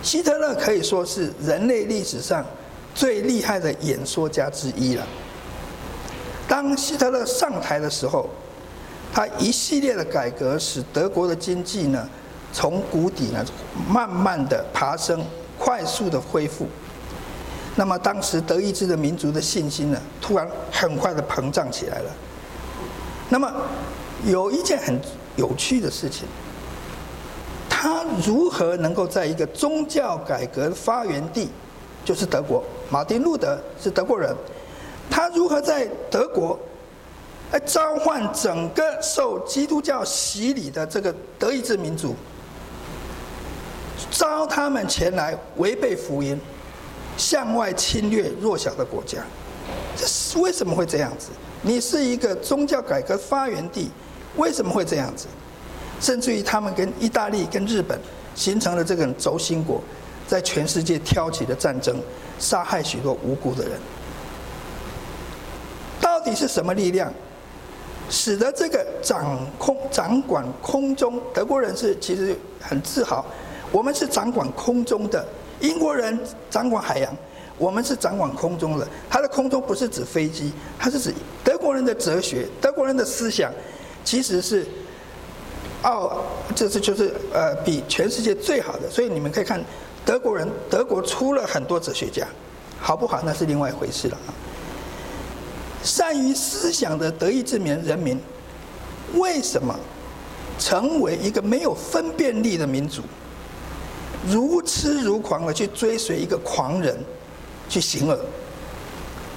[0.00, 2.46] 希特勒可以说是人类历史上
[2.94, 5.04] 最厉害的演说家之一了。
[6.46, 8.30] 当希特勒上台的时候，
[9.12, 12.08] 他一系列的改革使德国的经济呢
[12.52, 13.44] 从谷底呢
[13.88, 15.22] 慢慢的爬升，
[15.58, 16.66] 快速的恢复。
[17.76, 22.10] 那么当时德意志的民族的信心呢突然很快的膨胀起来了。
[23.28, 23.52] 那么
[24.24, 24.98] 有一件很
[25.36, 26.26] 有趣的事情。
[27.68, 31.48] 他如何能够在一个宗教改革的发源地，
[32.04, 34.32] 就是德国，马丁路德是德国人，
[35.10, 36.56] 他如何在德国，
[37.52, 42.16] 来召唤整个受基督教洗礼的这个德意志民族，
[44.10, 46.40] 招他们前来违背福音，
[47.18, 49.18] 向外侵略弱小的国家，
[49.94, 51.28] 这是为什么会这样子？
[51.60, 53.90] 你是一个宗教改革发源地，
[54.36, 55.26] 为什么会这样子？
[56.00, 58.00] 甚至于他们跟意大利、跟日本
[58.34, 59.78] 形成了这个轴心国，
[60.26, 62.00] 在全世界挑起的战争，
[62.38, 63.78] 杀害许多无辜的人。
[66.00, 67.12] 到底是什么力量，
[68.12, 71.18] 使得这个掌控、掌管空中？
[71.32, 73.24] 德国人是其实很自豪，
[73.72, 75.26] 我们是掌管空中的。
[75.60, 76.18] 英国人
[76.50, 77.10] 掌管海洋，
[77.56, 78.86] 我们是掌管空中的。
[79.08, 83.50] 它的空中不是指飞机，它是指德国人的哲学、德国人的思想，
[84.04, 84.66] 其实是。
[85.82, 86.22] 哦，
[86.54, 89.60] 这是就是呃，比全世界最好的，所以你们可以看
[90.04, 92.24] 德国人，德国出了很多哲学家，
[92.78, 94.18] 好不好那是另外一回事了。
[95.82, 98.18] 善于思想的德意志民人民，
[99.14, 99.74] 为什么
[100.58, 103.02] 成为一个没有分辨力的民族，
[104.28, 106.96] 如痴如狂的去追随一个狂人
[107.68, 108.18] 去行恶，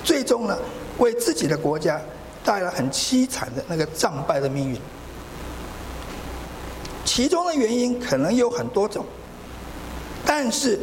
[0.03, 0.57] 最终呢，
[0.99, 1.99] 为自己的国家
[2.43, 4.79] 带来很凄惨的那个战败的命运。
[7.03, 9.05] 其中的原因可能有很多种，
[10.25, 10.79] 但是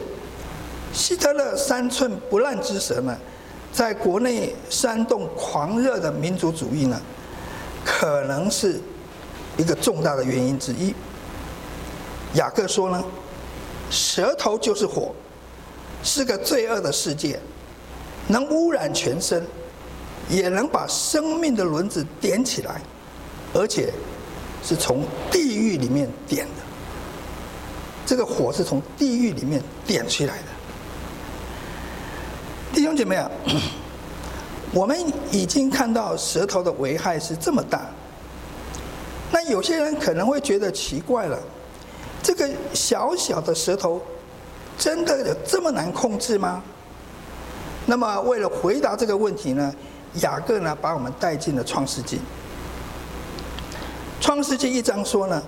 [0.93, 3.17] 希特勒三寸不烂之舌呢，
[3.73, 7.01] 在国内煽动狂热的民族主义呢，
[7.85, 8.81] 可能是
[9.57, 10.95] 一个重大的原因之一。
[12.35, 13.03] 雅各说呢，
[13.91, 15.15] 舌头就是火，
[16.03, 17.41] 是个罪恶的世界，
[18.29, 19.47] 能污染全身，
[20.29, 22.81] 也能把生命的轮子点起来，
[23.55, 23.93] 而且。
[24.65, 26.63] 是从地狱里面点的，
[28.07, 30.52] 这个火是从地狱里面点出来的。
[32.73, 33.31] 弟兄姐妹啊，
[34.73, 34.99] 我们
[35.31, 37.83] 已经看到舌头的危害是这么大，
[39.31, 41.39] 那有些人可能会觉得奇怪了，
[42.23, 44.01] 这个小小的舌头
[44.79, 46.63] 真的有这么难控制吗？
[47.85, 49.75] 那么为了回答这个问题呢，
[50.23, 52.21] 雅各呢把我们带进了创世纪。
[54.21, 55.43] 创世纪一章说呢，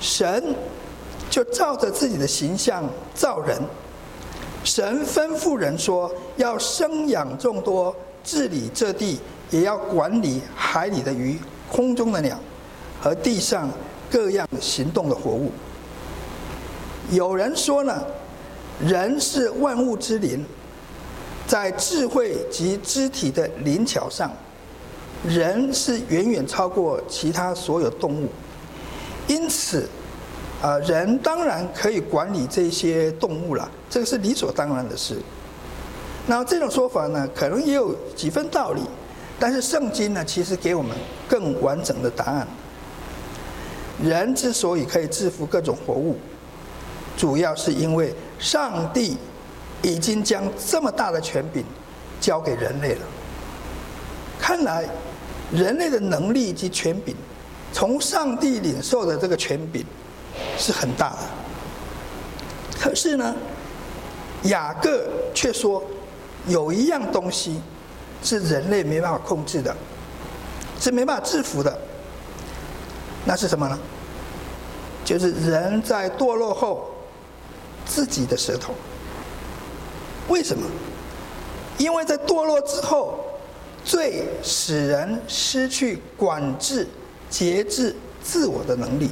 [0.00, 0.54] 神
[1.28, 3.60] 就照着自己的形象造人。
[4.66, 11.38] 神吩咐人说，要生养众多，治理这地，也要管理海里的鱼、
[11.70, 12.36] 空中的鸟
[13.00, 13.70] 和地上
[14.10, 15.52] 各样行动的活物。
[17.12, 18.04] 有人说呢，
[18.80, 20.44] 人是万物之灵，
[21.46, 24.32] 在智慧及肢体的灵巧上。
[25.24, 28.28] 人是远远超过其他所有动物，
[29.28, 29.88] 因此，
[30.60, 35.16] 啊，人当然可以管理这些动物了，这个是理所当然的事。
[36.26, 38.82] 那这种说法呢，可能也有几分道理，
[39.38, 40.96] 但是圣经呢，其实给我们
[41.28, 42.46] 更完整的答案。
[44.02, 46.16] 人之所以可以制服各种活物，
[47.16, 49.16] 主要是因为上帝
[49.82, 51.64] 已经将这么大的权柄
[52.20, 53.02] 交给人类了。
[54.38, 54.88] 看来。
[55.52, 57.14] 人类的能力及权柄，
[57.72, 59.86] 从上帝领受的这个权柄
[60.58, 61.18] 是很大的。
[62.80, 63.32] 可是呢，
[64.44, 65.82] 雅各却说
[66.46, 67.60] 有一样东西
[68.22, 69.76] 是人类没办法控制的，
[70.80, 71.76] 是没办法制服的。
[73.24, 73.78] 那是什么呢？
[75.04, 76.90] 就是人在堕落后
[77.84, 78.74] 自己的舌头。
[80.28, 80.64] 为什么？
[81.78, 83.18] 因为在堕落之后。
[83.84, 86.84] 罪使人失去管制、
[87.30, 89.08] 节制自我的能力，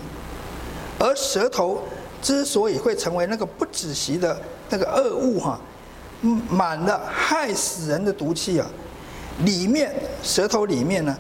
[0.99, 1.81] 而舌头
[2.21, 4.37] 之所以会成为那个不止息的
[4.69, 5.59] 那个恶物哈，
[6.49, 8.67] 满了害死人的毒气啊，
[9.45, 11.17] 里面舌头里面呢，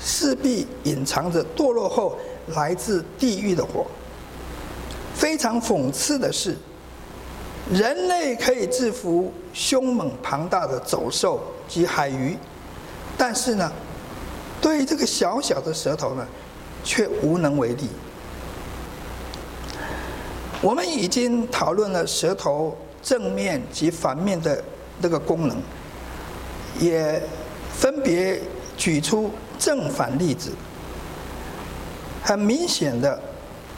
[0.00, 2.18] 势必隐藏着堕落后
[2.54, 3.86] 来自地狱的火。
[5.14, 6.56] 非常讽刺的是，
[7.70, 12.36] 人类可以制服凶猛庞大的走兽及海鱼。
[13.16, 13.70] 但是呢，
[14.60, 16.26] 对于这个小小的舌头呢，
[16.82, 17.88] 却无能为力。
[20.62, 24.62] 我们已经讨论了舌头正面及反面的
[25.00, 25.56] 那个功能，
[26.78, 27.20] 也
[27.74, 28.40] 分别
[28.76, 30.52] 举出正反例子。
[32.22, 33.20] 很明显的，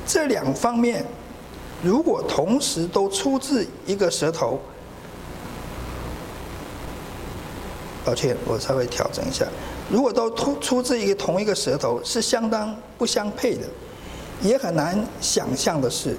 [0.06, 1.02] 这两方面
[1.82, 4.60] 如果同时都出自一个舌头。
[8.04, 9.46] 抱歉，我稍微调整一下。
[9.88, 13.66] 如果都出出自一个同一个舌头，是相当不相配的，
[14.42, 16.14] 也很难想象的是，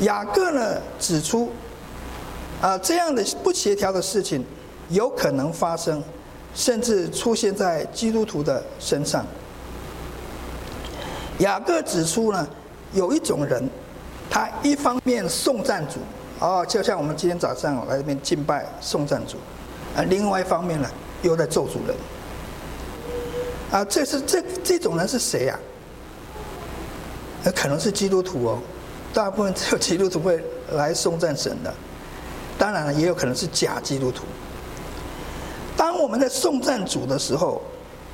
[0.00, 1.50] 雅各呢指出，
[2.60, 4.44] 啊这样的不协调的事情
[4.88, 6.02] 有可能发生，
[6.54, 9.24] 甚至出现在基督徒的身上。
[11.38, 12.46] 雅各指出呢，
[12.92, 13.68] 有一种人，
[14.28, 15.98] 他一方面颂赞主，
[16.38, 19.36] 哦，就像我们今天早上来这边敬拜颂赞主。
[19.96, 20.88] 啊，另外一方面呢，
[21.22, 21.96] 又在咒诅人。
[23.70, 25.58] 啊，这是这这种人是谁呀？
[27.42, 28.58] 那可能是基督徒哦，
[29.12, 30.42] 大部分只有基督徒会
[30.72, 31.72] 来颂赞神的。
[32.58, 34.24] 当然了，也有可能是假基督徒。
[35.76, 37.62] 当我们在颂赞主的时候，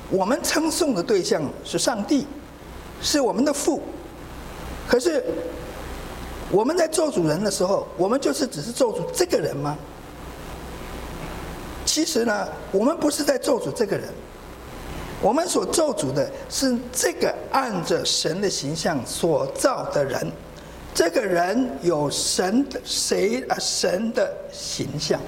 [0.09, 2.25] 我们称颂的对象是上帝，
[3.01, 3.81] 是我们的父。
[4.87, 5.21] 可是
[6.49, 9.77] 我们在咒主人的时候，我们就是只是咒主这个人吗？
[11.85, 14.07] 其实呢，我们不是在咒主这个人，
[15.21, 20.31] 我们所咒主的是这个按着神的形象所造的人，
[20.97, 25.21] 这个人有神的谁啊神的形象，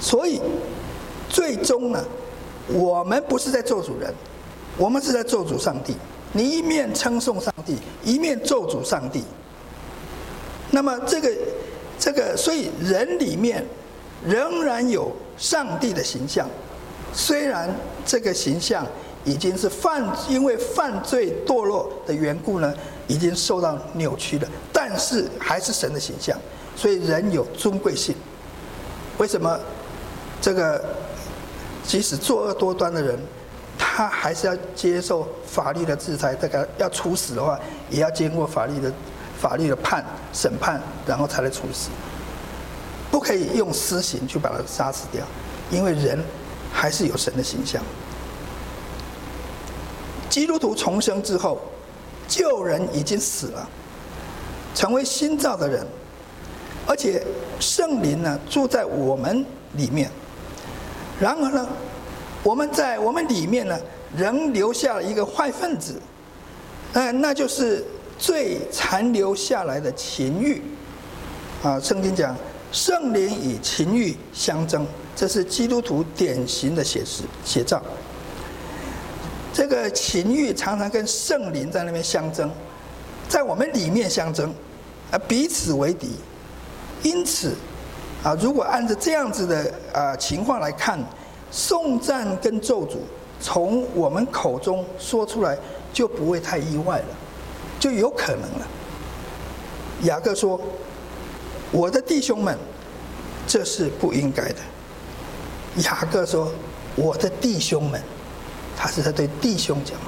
[0.00, 0.40] 所以
[1.28, 2.02] 最终呢，
[2.68, 4.10] 我们不是在做主人，
[4.78, 5.94] 我们是在做主上帝。
[6.32, 9.22] 你一面称颂上帝，一面做主上帝。
[10.70, 11.30] 那么这个
[11.98, 13.62] 这个，所以人里面
[14.26, 16.48] 仍然有上帝的形象，
[17.12, 17.68] 虽然
[18.06, 18.86] 这个形象
[19.26, 22.74] 已经是犯，因为犯罪堕落的缘故呢，
[23.08, 26.38] 已经受到扭曲了，但是还是神的形象，
[26.76, 28.14] 所以人有尊贵性。
[29.18, 29.58] 为什么
[30.40, 30.84] 这个
[31.84, 33.18] 即使作恶多端的人，
[33.76, 36.36] 他还是要接受法律的制裁？
[36.36, 37.58] 这个要处死的话，
[37.90, 38.92] 也要经过法律的。
[39.40, 41.90] 法律的判审判，然后才来处死，
[43.08, 45.24] 不可以用私刑去把他杀死掉，
[45.70, 46.18] 因为人
[46.72, 47.80] 还是有神的形象。
[50.28, 51.60] 基督徒重生之后，
[52.28, 53.68] 旧人已经死了，
[54.74, 55.84] 成为新造的人，
[56.86, 57.20] 而且
[57.58, 60.08] 圣灵呢住在我们里面。
[61.18, 61.68] 然而呢，
[62.44, 63.76] 我们在我们里面呢，
[64.16, 66.00] 仍留下了一个坏分子，
[66.92, 67.84] 嗯，那就是。
[68.20, 70.60] 最残留下来的情欲，
[71.62, 72.36] 啊，圣经讲
[72.72, 77.80] 圣灵与情欲相争，这是基督徒典型的写实写照。
[79.58, 82.48] 这个情欲常常跟圣灵在那边相争，
[83.28, 84.54] 在我们里面相争，
[85.10, 86.10] 啊，彼此为敌。
[87.02, 87.56] 因此，
[88.22, 90.96] 啊，如果按照这样子的啊情况来看，
[91.50, 92.98] 颂赞跟咒诅
[93.40, 95.58] 从我们口中说出来，
[95.92, 97.06] 就不会太意外了。
[97.80, 98.66] 就有可能了。
[100.02, 100.60] 雅各说
[101.72, 102.56] ：“我的弟兄们，
[103.44, 104.58] 这是不应该的。”
[105.82, 106.48] 雅各说
[106.94, 108.00] ：“我的弟兄们，
[108.80, 110.06] 他是在对弟兄讲的，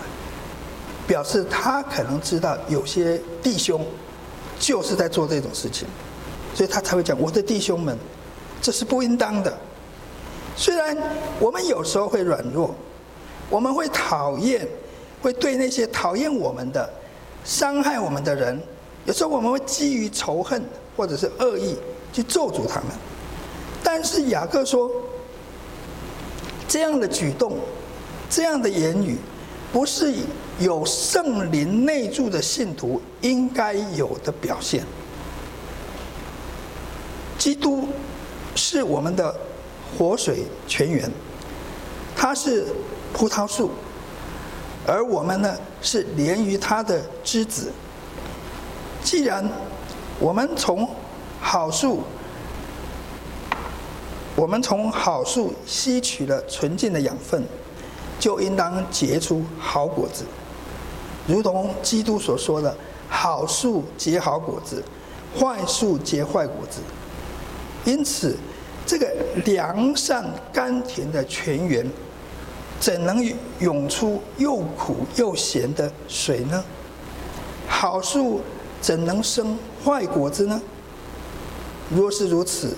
[1.09, 3.85] 表示他可能知道有些弟兄
[4.61, 5.89] 就是在做这种事情，
[6.55, 7.99] 所以他才会讲：‘我的弟兄们，
[8.62, 9.53] 这是不应当的。’
[10.55, 10.97] 虽然
[11.41, 12.73] 我们有时候会软弱，
[13.51, 14.66] 我们会讨厌，
[15.21, 16.89] 会对那些讨厌我们的。”
[17.43, 18.61] 伤害我们的人，
[19.07, 20.62] 有时候我们会基于仇恨
[20.95, 21.75] 或者是恶意
[22.12, 22.91] 去咒诅他们。
[23.83, 24.91] 但是雅各说，
[26.68, 27.57] 这样的举动、
[28.31, 29.18] 这样的言语，
[29.72, 30.14] 不是
[30.61, 34.85] 有圣灵内住的信徒应该有的表现。
[37.37, 37.89] 基督
[38.55, 39.35] 是我们的
[39.99, 41.11] 活水泉源，
[42.14, 42.64] 他是
[43.12, 43.72] 葡萄树。
[44.87, 47.70] 而我们呢，是连于他的枝子。
[49.03, 49.47] 既然
[50.18, 50.89] 我们从
[51.41, 52.03] 好树，
[54.37, 57.45] 我们从好树吸取了纯净的养分，
[58.21, 60.25] 就应当结出好果子，
[61.27, 62.73] 如同基督所说的
[63.11, 64.81] ：“好树结好果子，
[65.37, 66.79] 坏树结坏果子。”
[67.85, 68.37] 因此，
[68.87, 69.12] 这个
[69.45, 71.85] 良善甘甜的泉源。
[72.79, 73.23] 怎能
[73.59, 76.64] 涌出又苦又咸的水呢？
[77.68, 78.41] 好树
[78.81, 79.55] 怎能生
[79.85, 80.59] 坏果子呢？
[81.91, 82.75] 若是如此，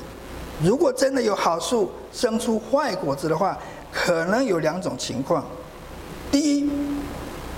[0.60, 3.56] 如果真的有好树生出坏果子的话，
[3.92, 5.46] 可能有两种情况：
[6.30, 6.70] 第一，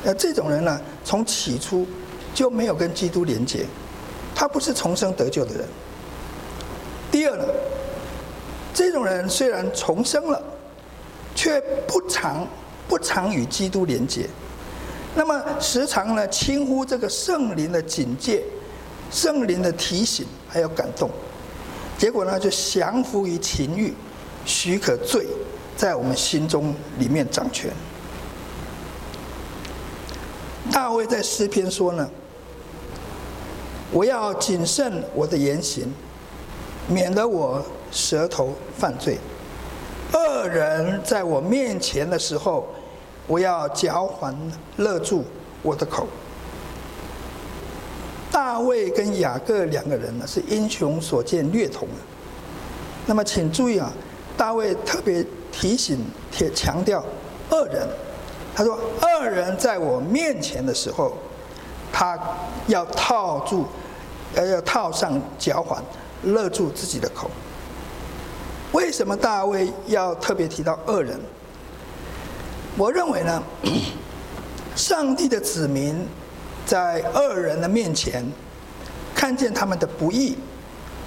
[0.05, 1.87] 呃，这种人呢，从起初
[2.35, 3.65] 就没有跟基督连结，
[4.35, 5.65] 他不是重生得救的人；
[7.11, 7.45] 第二呢，
[8.75, 10.43] 这种人虽然重生了。
[11.37, 12.47] 却不常
[12.87, 14.29] 不常与基督连结，
[15.17, 18.45] 那么时常呢轻忽这个圣灵的警戒、
[19.11, 21.11] 圣灵的提醒还有感动，
[21.99, 23.93] 结果呢就降服于情欲，
[24.47, 25.27] 许可罪
[25.77, 27.71] 在我们心中里面掌权。
[30.73, 32.09] 大卫在诗篇说呢
[33.93, 35.93] ：“我要谨慎我的言行，
[36.89, 39.19] 免得我舌头犯罪。”
[40.15, 42.69] 恶人在我面前的时候，
[43.27, 44.37] 我要嚼环
[44.77, 45.25] 勒住
[45.61, 46.07] 我的口。
[48.31, 51.95] 大卫跟雅各两个人呢，是英雄所见略同的。
[53.07, 53.93] 那么请注意啊，
[54.37, 55.25] 大卫特别
[55.57, 57.05] 提醒、且强调
[57.51, 57.89] 恶人。
[58.55, 61.17] 他说：“恶人在我面前的时候，
[61.93, 62.19] 他
[62.67, 63.65] 要套住，
[64.37, 65.83] 要要套上脚环，
[66.23, 67.31] 勒住自己的口。”
[68.73, 71.19] 为什么大卫要特别提到恶人？
[72.77, 73.43] 我认为呢，
[74.77, 76.07] 上帝的子民
[76.67, 78.25] 在恶人的面前
[79.15, 80.37] 看见他们的不义，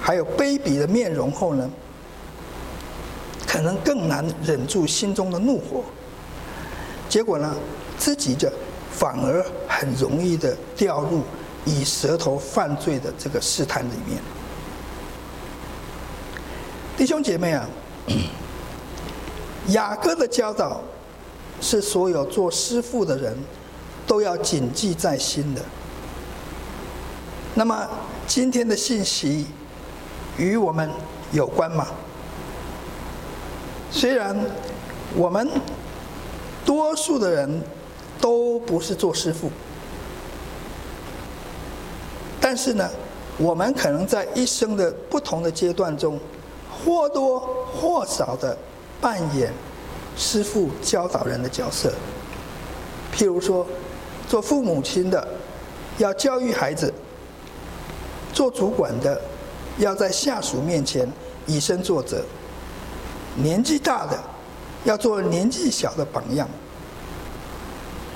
[0.01, 1.69] 还有卑鄙的面容后呢，
[3.47, 5.81] 可能更难忍住心中的怒火。
[7.09, 7.55] 结果呢，
[7.97, 8.51] 自己就
[8.91, 11.23] 反而很容易的掉入
[11.65, 14.19] 以舌头犯罪的这个试探里面。
[16.97, 17.65] 弟兄姐妹啊，
[19.69, 20.81] 雅各的教导
[21.61, 23.37] 是所有做师父的人
[24.05, 25.61] 都要谨记在心的。
[27.55, 27.87] 那么
[28.27, 29.47] 今天的信息
[30.37, 30.89] 与我们
[31.31, 31.87] 有关吗？
[33.89, 34.35] 虽然
[35.15, 35.49] 我们
[36.65, 37.61] 多数的人
[38.19, 39.49] 都不是做师父，
[42.41, 42.89] 但是呢，
[43.37, 46.19] 我们可能在一生的不同的阶段中，
[46.69, 48.57] 或多或少的
[48.99, 49.51] 扮演
[50.15, 51.93] 师父教导人的角色。
[53.15, 53.65] 譬如说，
[54.27, 55.27] 做父母亲的
[55.97, 56.93] 要教育孩子，
[58.33, 59.19] 做主管的
[59.79, 61.09] 要在下属面前
[61.45, 62.23] 以身作则。
[63.37, 64.17] 年纪大的
[64.83, 66.47] 要做年纪小的榜样。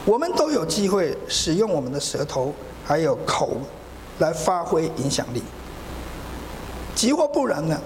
[0.03, 2.53] 我们都有机会使用我们的舌头
[2.83, 3.57] 还有口
[4.19, 5.43] 来发挥影响力。
[6.95, 7.79] 即或不然呢，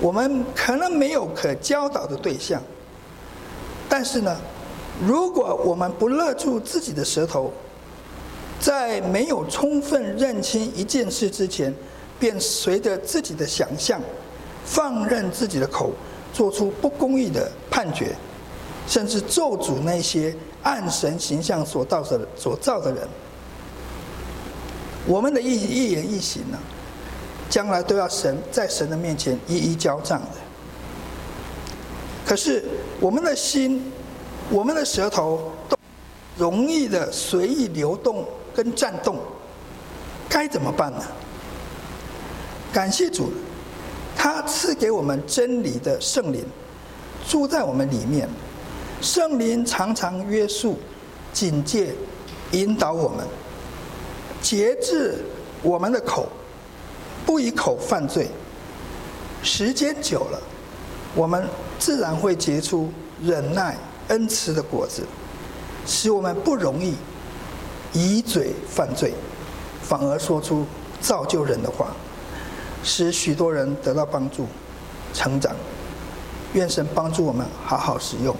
[0.00, 2.60] 我们可能没有可教导的对象。
[3.88, 4.36] 但是呢，
[5.06, 7.52] 如果我们不勒住自己的舌头，
[8.58, 11.72] 在没有充分认清一件事之前，
[12.18, 14.00] 便随着自己的想象，
[14.64, 15.92] 放任自己的口。
[16.34, 18.12] 做出不公义的判决，
[18.88, 23.08] 甚至咒诅那些按神形象所造的所造的人，
[25.06, 26.58] 我们的一一言一行呢，
[27.48, 30.26] 将来都要神在神的面前一一交账的。
[32.26, 32.64] 可是
[32.98, 33.92] 我们的心，
[34.50, 35.76] 我们的舌头都
[36.36, 39.18] 容易的随意流动跟颤动，
[40.28, 40.98] 该怎么办呢？
[42.72, 43.32] 感谢主。
[44.16, 46.44] 他赐给我们真理的圣灵，
[47.28, 48.28] 住在我们里面。
[49.00, 50.78] 圣灵常常约束、
[51.32, 51.94] 警戒、
[52.52, 53.26] 引导我们，
[54.40, 55.18] 节制
[55.62, 56.28] 我们的口，
[57.26, 58.28] 不以口犯罪。
[59.42, 60.40] 时间久了，
[61.14, 61.46] 我们
[61.78, 62.90] 自然会结出
[63.22, 63.76] 忍耐、
[64.08, 65.02] 恩慈的果子，
[65.86, 66.94] 使我们不容易
[67.92, 69.12] 以嘴犯罪，
[69.82, 70.64] 反而说出
[70.98, 71.94] 造就人的话。
[72.84, 74.46] 使许多人得到帮助、
[75.12, 75.52] 成长。
[76.52, 78.32] 愿神帮助我们好好使用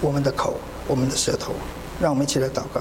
[0.00, 0.54] 我们的口、
[0.86, 1.52] 我们的舌头。
[2.00, 2.80] 让我们一起来祷告。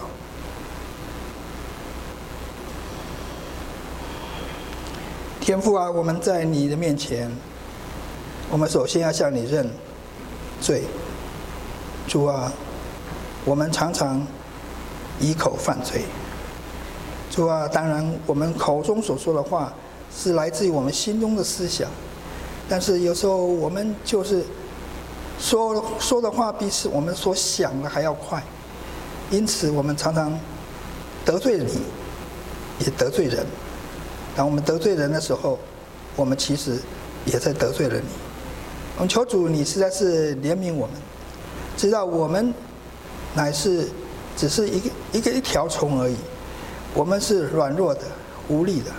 [5.41, 7.31] 天父啊，我们在你的面前，
[8.51, 9.67] 我们首先要向你认
[10.61, 10.83] 罪。
[12.07, 12.53] 主啊，
[13.43, 14.25] 我们常常
[15.19, 16.03] 以口犯罪。
[17.31, 19.73] 主啊，当然我们口中所说的话。
[20.15, 21.89] 是来自于我们心中的思想，
[22.67, 24.43] 但是有时候我们就是
[25.39, 28.43] 说说的话比是我们所想的还要快，
[29.31, 30.37] 因此我们常常
[31.23, 31.79] 得罪你，
[32.79, 33.45] 也得罪人。
[34.35, 35.59] 当我们得罪人的时候，
[36.15, 36.77] 我们其实
[37.25, 38.07] 也在得罪了你。
[38.95, 40.95] 我们求主，你实在是怜悯我们，
[41.77, 42.53] 知道我们
[43.33, 43.87] 乃是
[44.35, 46.15] 只是一个一个一条虫而已，
[46.93, 48.01] 我们是软弱的、
[48.47, 48.91] 无力的。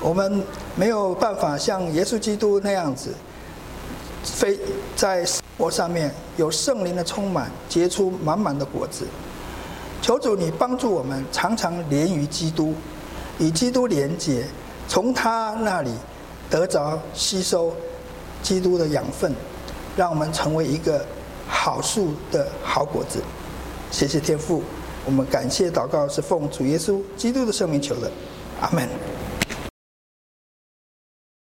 [0.00, 0.42] 我们
[0.76, 3.12] 没有办法像耶稣基督那样子，
[4.22, 4.58] 非
[4.94, 9.06] 在生活上面有圣灵的充满，结出满满的果子。
[10.00, 12.72] 求主你帮助我们，常常连于基督，
[13.38, 14.46] 与基督连结，
[14.86, 15.90] 从他那里
[16.48, 17.74] 得着吸收
[18.40, 19.34] 基督的养分，
[19.96, 21.04] 让我们成为一个
[21.48, 23.20] 好树的好果子。
[23.90, 24.62] 谢谢天父，
[25.04, 28.08] 我们感谢祷告是奉主耶稣基督的圣名求的，
[28.60, 28.88] 阿门。